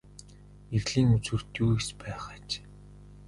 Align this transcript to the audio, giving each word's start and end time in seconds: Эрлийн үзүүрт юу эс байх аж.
Эрлийн 0.75 1.09
үзүүрт 1.17 1.49
юу 1.63 1.69
эс 1.79 1.89
байх 2.01 2.23
аж. 2.35 2.49